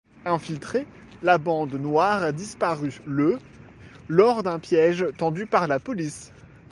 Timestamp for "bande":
1.37-1.75